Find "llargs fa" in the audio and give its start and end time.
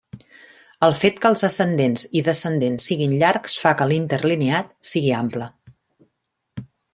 3.25-3.75